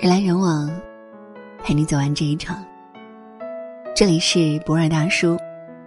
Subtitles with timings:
[0.00, 0.66] 人来人往，
[1.62, 2.64] 陪你走完这一场。
[3.94, 5.36] 这里是博尔大叔，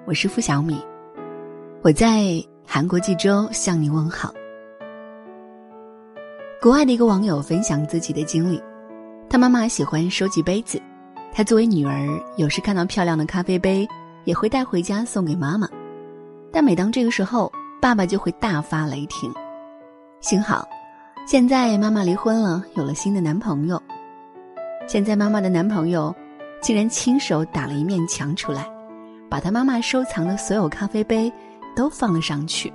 [0.06, 0.80] 我是付小米，
[1.82, 4.32] 我在韩国济州向你问好。
[6.62, 8.62] 国外的一个网友分享自己的经历，
[9.28, 10.80] 他妈妈喜欢收集杯子，
[11.32, 12.08] 他作为女儿，
[12.38, 13.88] 有时看到漂亮的咖啡杯，
[14.26, 15.68] 也会带回家送给妈妈。
[16.52, 19.34] 但每当这个时候，爸爸就会大发雷霆。
[20.22, 20.68] 幸好，
[21.26, 23.82] 现在妈妈离婚了，有了新的男朋友。
[24.88, 26.14] 现在妈妈的男朋友，
[26.62, 28.66] 竟然亲手打了一面墙出来，
[29.30, 31.32] 把他妈妈收藏的所有咖啡杯
[31.76, 32.72] 都放了上去。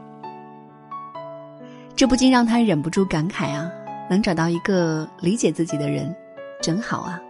[1.95, 3.71] 这不禁让他忍不住感慨啊。
[4.11, 6.17] 能找到一个理解自己的人，
[6.63, 7.21] 真好啊！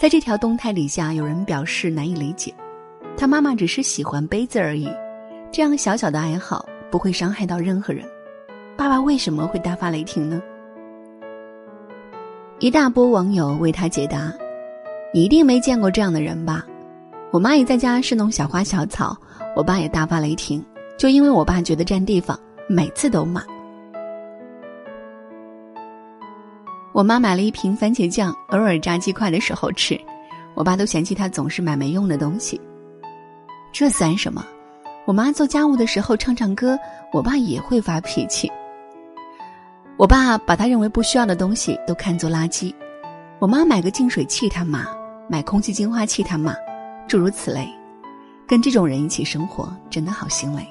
[0.00, 2.52] 在这条动态底下，有人表示难以理解，
[3.16, 4.90] 他妈妈只是喜欢杯子而已，
[5.52, 8.04] 这样小小的爱好不会伤害到任何人，
[8.76, 10.42] 爸爸为什么会大发雷霆呢？
[12.58, 14.32] 一大波网友为他解答
[15.12, 16.64] ：“你一定没见过这样的人吧？
[17.30, 19.14] 我妈也在家侍弄小花小草，
[19.54, 20.64] 我爸也大发雷霆，
[20.96, 23.44] 就因为我爸觉得占地方，每次都骂。”
[26.94, 30.00] 我妈买了一瓶番茄酱，偶尔炸鸡块的时候吃，
[30.54, 32.58] 我爸都嫌弃她总是买没用的东西。
[33.70, 34.42] 这算什么？
[35.04, 36.78] 我妈做家务的时候唱唱歌，
[37.12, 38.50] 我爸也会发脾气。
[39.98, 42.74] 我爸把他认为不需要的东西都看作垃圾，
[43.38, 44.86] 我妈买个净水器他骂，
[45.26, 46.54] 买空气净化器他骂，
[47.08, 47.66] 诸如此类。
[48.46, 50.66] 跟这种人一起生活，真的好心累。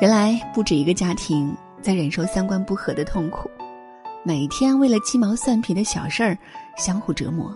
[0.00, 3.50] 原来不止一个家庭在忍受三观不合的痛苦。
[4.22, 6.38] 每天为了鸡毛蒜皮的小事儿
[6.76, 7.52] 相互折磨。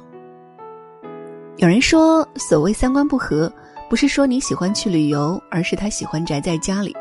[1.57, 3.51] 有人说，所谓三观不合，
[3.89, 6.92] 不是说你喜欢去旅游，而是他喜欢宅在家里；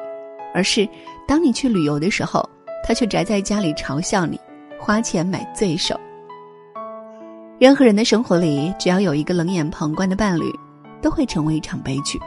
[0.53, 0.88] 而是
[1.28, 2.47] 当你去旅游的时候，
[2.83, 4.39] 他却宅在家里嘲笑你，
[4.80, 6.00] 花钱买罪受。
[7.59, 10.51] 任何人的生活里，只要有一个冷眼旁观的伴侣，
[11.01, 12.19] 都会成为一场悲剧。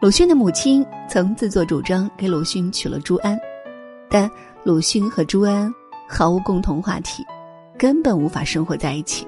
[0.00, 3.38] 鲁迅的母亲曾自作主张给鲁迅娶了朱安，
[4.08, 4.30] 但。
[4.64, 5.72] 鲁迅和朱安
[6.08, 7.24] 毫无共同话题，
[7.78, 9.24] 根本无法生活在一起，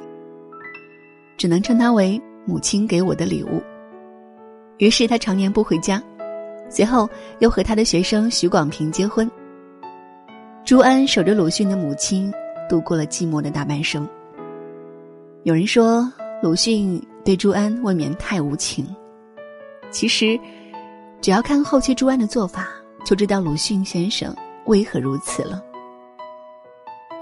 [1.36, 3.62] 只能称他为母亲给我的礼物。
[4.78, 6.02] 于是他常年不回家，
[6.68, 7.08] 随后
[7.38, 9.30] 又和他的学生许广平结婚。
[10.68, 12.30] 朱安守着鲁迅的母亲，
[12.68, 14.06] 度过了寂寞的大半生。
[15.44, 16.06] 有人说
[16.42, 18.86] 鲁迅对朱安未免太无情，
[19.90, 20.38] 其实，
[21.22, 22.68] 只要看后期朱安的做法，
[23.02, 24.36] 就知道鲁迅先生。
[24.66, 25.64] 为何如此了？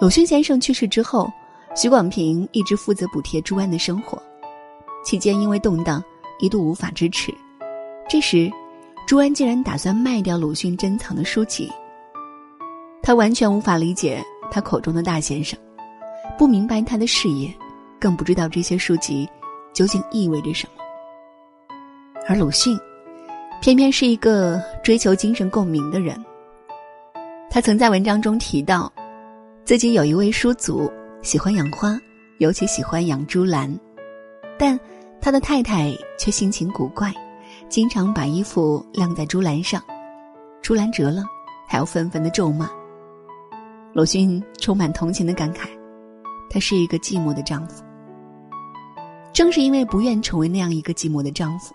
[0.00, 1.30] 鲁迅先生去世之后，
[1.76, 4.20] 许广平一直负责补贴朱安的生活，
[5.04, 6.02] 期间因为动荡，
[6.40, 7.32] 一度无法支持。
[8.08, 8.50] 这时，
[9.06, 11.70] 朱安竟然打算卖掉鲁迅珍藏的书籍。
[13.06, 15.56] 他完全无法理解他口中的大先生，
[16.36, 17.54] 不明白他的事业，
[18.00, 19.28] 更不知道这些书籍
[19.72, 20.82] 究竟意味着什么。
[22.26, 22.76] 而鲁迅，
[23.62, 26.20] 偏偏是一个追求精神共鸣的人。
[27.48, 28.92] 他曾在文章中提到，
[29.64, 30.90] 自己有一位叔祖
[31.22, 31.96] 喜欢养花，
[32.38, 33.72] 尤其喜欢养珠兰，
[34.58, 34.76] 但
[35.20, 37.14] 他的太太却性情古怪，
[37.68, 39.80] 经常把衣服晾在珠兰上，
[40.60, 41.22] 珠兰折了，
[41.68, 42.68] 还要愤愤的咒骂。
[43.96, 45.70] 鲁迅充满同情的感慨，
[46.50, 47.82] 他是一个寂寞的丈夫。
[49.32, 51.74] 正是因为不愿成为那样一个寂寞的丈夫，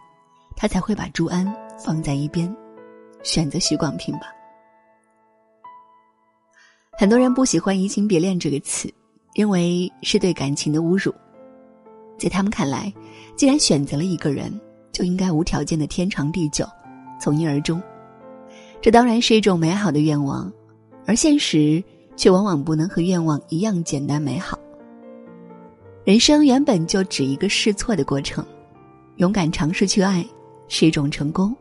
[0.56, 1.52] 他才会把朱安
[1.84, 2.56] 放在一边，
[3.24, 4.28] 选择许广平吧。
[6.92, 8.88] 很多人不喜欢“移情别恋”这个词，
[9.34, 11.12] 认为是对感情的侮辱。
[12.20, 12.94] 在他们看来，
[13.36, 14.54] 既然选择了一个人，
[14.92, 16.68] 就应该无条件的天长地久，
[17.20, 17.81] 从一而终。
[18.80, 20.54] 这当然是一种美好的愿望，
[21.08, 21.84] 而现实
[22.16, 24.58] 却往往不能和愿望一样简单美好。
[26.04, 28.46] 人生原本就只一个试错的过程，
[29.18, 30.26] 勇敢尝试去爱
[30.68, 31.56] 是一种成功，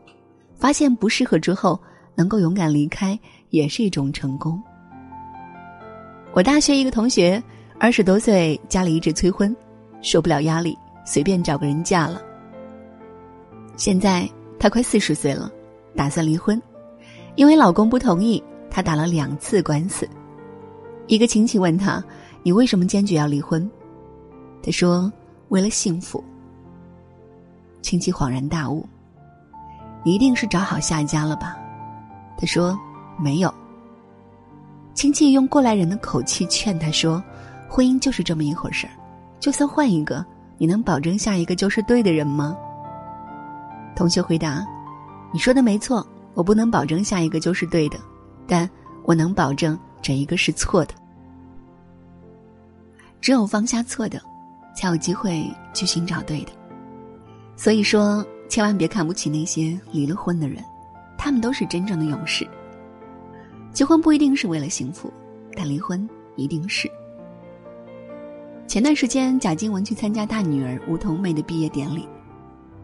[0.55, 1.79] 发现不适合之后
[2.15, 3.17] 能够勇敢离开
[3.49, 4.61] 也是一种成功。
[6.33, 7.41] 我大学一个同学，
[7.77, 9.55] 二十多岁，家里一直催婚，
[10.01, 12.21] 受不了压力，随便找个人嫁了。
[13.75, 14.27] 现在
[14.57, 15.51] 她快四十岁了，
[15.95, 16.61] 打算离婚，
[17.35, 20.07] 因为老公不同意，她打了两次官司。
[21.07, 22.03] 一个亲戚问他
[22.43, 23.69] ：“你为什么坚决要离婚？”
[24.63, 25.11] 他说
[25.49, 26.23] ：“为了幸福。”
[27.81, 28.87] 亲戚恍然大悟
[30.05, 31.57] ：“你一定是找好下家了吧？”
[32.37, 32.77] 他说
[33.19, 33.53] ：“没有。”
[34.93, 37.23] 亲戚用过来人的口气劝他说
[37.67, 38.93] ：“婚姻就是这么一回事儿，
[39.39, 40.23] 就算换一个，
[40.57, 42.55] 你能保证下一个就是对的人吗？”
[43.95, 44.65] 同学回答
[45.33, 47.97] ：“你说的没错，我不能保证下一个就是对的，
[48.47, 48.69] 但
[49.03, 50.93] 我能保证这一个是错的。”
[53.21, 54.19] 只有放下错的，
[54.75, 56.51] 才有机会去寻找对的。
[57.55, 60.63] 所以说，千万别看不起那些离了婚的人，
[61.17, 62.47] 他们都是真正的勇士。
[63.71, 65.13] 结婚不一定是为了幸福，
[65.55, 66.89] 但离婚一定是。
[68.67, 72.07] 前段时间，贾静雯去参加大女儿吴桐妹的毕业典礼，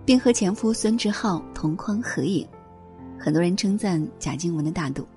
[0.06, 2.48] 并和前夫孙志浩同框合影，
[3.18, 5.08] 很多人称赞贾静雯的大度。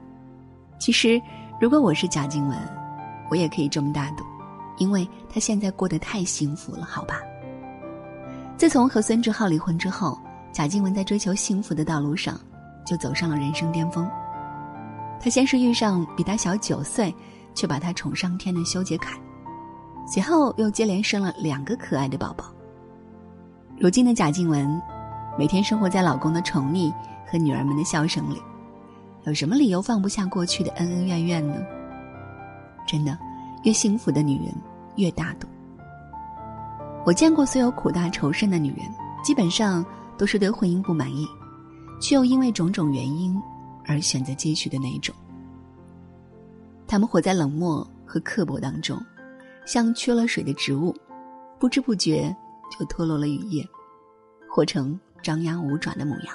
[0.78, 1.20] 其实，
[1.60, 2.56] 如果我是贾静雯，
[3.28, 4.24] 我也可以这么大度，
[4.78, 7.20] 因为她现在过得太幸福了，好吧？
[8.56, 10.18] 自从和孙志浩离婚之后，
[10.52, 12.40] 贾静雯在追求幸福的道路上，
[12.86, 14.10] 就走上了人生巅峰。
[15.20, 17.14] 她先是遇上比她小九岁，
[17.54, 19.20] 却把她宠上天的修杰楷，
[20.10, 22.46] 随后又接连生了两个可爱的宝宝。
[23.78, 24.80] 如今的贾静雯，
[25.38, 26.90] 每天生活在老公的宠溺
[27.30, 28.40] 和女儿们的笑声里，
[29.30, 31.54] 有什么理由放不下过去的恩恩怨怨呢？
[32.84, 33.16] 真的，
[33.62, 34.52] 越幸福的女人
[34.96, 35.46] 越大度。
[37.06, 38.80] 我见过所有苦大仇深的女人，
[39.22, 39.86] 基本上
[40.18, 41.28] 都是对婚姻不满意，
[42.00, 43.40] 却又因为种种原因。
[43.86, 45.14] 而选择继续的那一种，
[46.88, 49.00] 他们活在冷漠和刻薄当中，
[49.64, 50.92] 像缺了水的植物，
[51.58, 52.34] 不知不觉
[52.70, 53.64] 就脱落了羽叶，
[54.48, 56.34] 活成张牙舞爪的模样。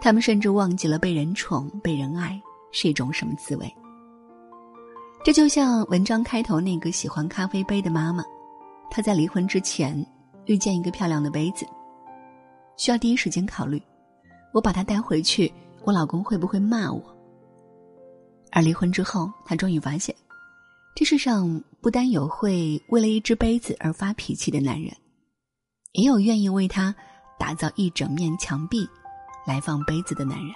[0.00, 2.40] 他们甚至忘记了被人宠、被人爱
[2.72, 3.72] 是一种什么滋味。
[5.22, 8.24] 这就像文章开头那个喜欢咖啡杯的妈妈，
[8.90, 10.04] 她在离婚之前
[10.46, 11.66] 遇见一个漂亮的杯子，
[12.78, 13.82] 需要第一时间考虑，
[14.54, 15.52] 我把它带回去。
[15.84, 17.02] 我老公会不会骂我？
[18.50, 20.14] 而离婚之后，她终于发现，
[20.94, 24.94] 这世上不单有会为了一只杯子而发脾气的男人，
[25.92, 26.94] 也有愿意为他
[27.38, 28.86] 打造一整面墙壁
[29.46, 30.54] 来放杯子的男人。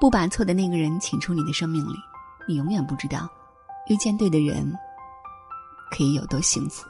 [0.00, 1.94] 不把错的那个人请出你的生命里，
[2.46, 3.28] 你永远不知道
[3.88, 4.70] 遇见对的人
[5.90, 6.86] 可以有多幸福。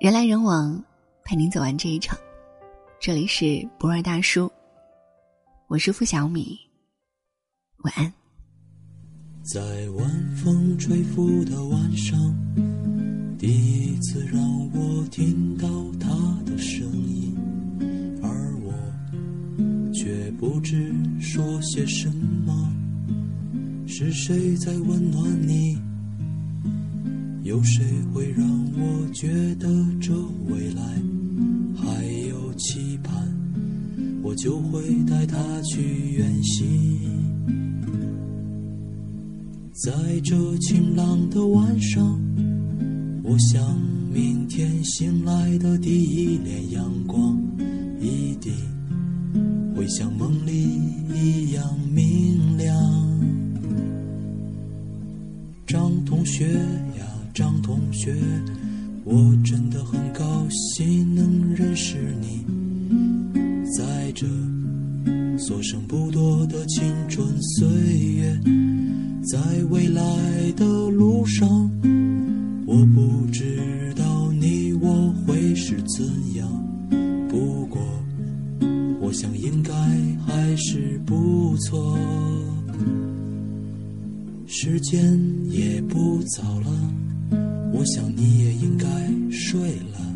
[0.00, 0.82] 人来人往，
[1.24, 2.16] 陪您走完这一场。
[3.00, 4.50] 这里是不二大叔，
[5.66, 6.58] 我是付小米，
[7.78, 8.12] 晚安。
[9.42, 9.60] 在
[9.98, 12.18] 晚风吹拂的晚上，
[13.40, 14.38] 第一次让
[14.74, 15.66] 我听到
[15.98, 16.10] 他
[16.44, 17.34] 的声音，
[18.20, 18.28] 而
[18.62, 18.70] 我
[19.94, 22.10] 却不知说些什
[22.44, 22.70] 么。
[23.86, 25.78] 是谁在温暖你？
[27.42, 27.82] 有谁
[28.12, 30.12] 会让我觉得这
[30.50, 30.82] 未来
[31.74, 33.26] 还有期盼？
[34.22, 35.80] 我就会带他去
[36.18, 36.68] 远行，
[39.72, 42.20] 在这晴朗的晚上，
[43.30, 43.80] 我想
[44.12, 47.40] 明天醒来的第一缕阳光，
[48.00, 48.52] 一定
[49.72, 50.52] 会像梦里
[51.14, 52.76] 一样明亮。
[55.64, 56.54] 张同学
[56.98, 58.18] 呀，张同学，
[59.04, 62.44] 我真的很高兴能认识你。
[63.78, 64.26] 在这
[65.38, 68.40] 所剩不多的青春岁月，
[69.22, 69.38] 在
[69.70, 70.02] 未来
[70.56, 71.70] 的路上，
[84.82, 85.20] 时间
[85.50, 86.70] 也不早了，
[87.70, 88.86] 我想你也应该
[89.30, 90.09] 睡了。